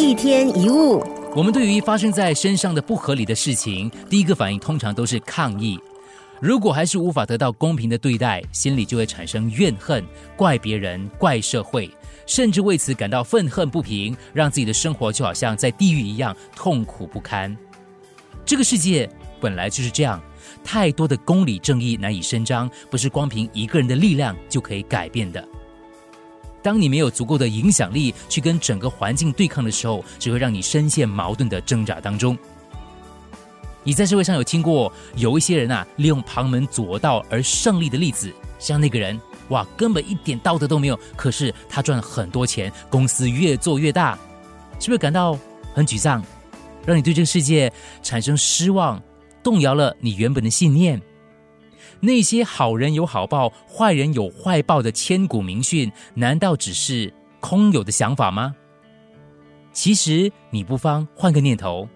[0.00, 1.04] 一天一物，
[1.36, 5.78] 我们对于发生在身上的不合理的事情，第一个反应通常都是抗议。
[6.40, 10.02] 如果还是无法得到公平的对待，心里就会产生怨恨，
[10.36, 11.90] 怪别人，怪社会，
[12.24, 17.54] 甚至为此感到愤恨不平，让自己的生活就好像在地狱一样痛苦不堪。
[18.46, 19.06] 这个世界
[19.38, 20.18] 本来就是这样，
[20.64, 25.46] 太多的公理正义难以伸张，不是光凭一个人的力量就可以改变的。
[26.62, 32.36] 当你没有足够的影响力去跟整个环境对抗的时候，只会让你深陷矛盾的挣扎当中。
[33.82, 44.18] 你在社会上有听过有一些人啊，利用旁门左道而胜利的例子，像那个人，哇，根本一点道德都没有，可是他赚了很多钱，公司越做越大，
[44.78, 45.38] 是不是感到
[45.72, 46.22] 很沮丧，
[46.84, 47.72] 让你对这个世界
[48.02, 49.02] 产生失望，
[49.42, 51.00] 动摇了你原本的信念？
[51.98, 58.54] 那些好人有好报，坏人有坏报的千古名训，难道只是空有的想法吗？
[59.72, 61.88] 其实你不妨换个念头，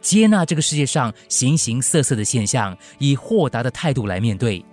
[0.00, 4.64] 接纳这个世界上形形色色的现象，以豁达的态度来面对。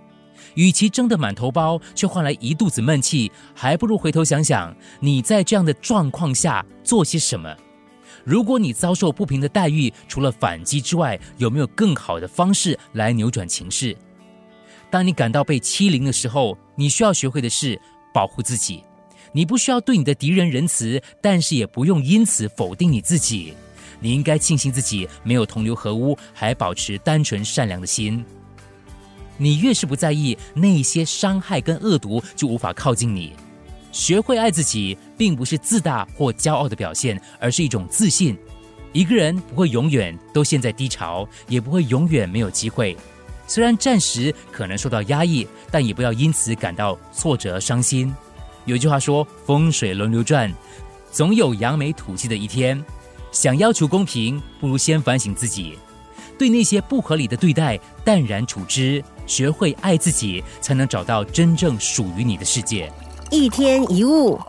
[0.53, 7.53] 与其争得满头包，却换来一肚子闷气，还不如回头想想，你在这样的状况下做些什么。
[8.23, 13.95] 如果你遭受不平的待遇，除了反击之外，有没有更好的方式来扭转情势？
[14.95, 17.77] 当你感到被欺凌的时候，你需要学会的是
[18.13, 18.81] 保护自己。
[19.33, 23.53] 你不需要对你的敌人仁慈，但是也不用因此否定你自己。
[23.99, 28.23] 你应该庆幸自己没有同流合污，还保持单纯善良的心。
[29.35, 33.33] 你越是不在意那些伤害跟恶毒，就无法靠近你。
[33.91, 38.37] 学会爱自己，并不是自大或骄傲的表现，而是一种自信。
[38.93, 42.95] 一个人不会永远都陷在低潮，也不会永远没有机会。
[43.47, 48.13] 虽然暂时可能受到压抑，但也不要因此感到挫折、伤心。
[48.65, 50.52] 有句话说：“风水轮流转，
[51.11, 52.83] 总有扬眉吐气的一天。”
[53.31, 55.77] 想要求公平，不如先反省自己，
[56.39, 62.91] 对那些不合理的对待淡然处之，学会爱自己，才能找到真正属于你的世界。
[63.30, 64.39] 一天一物。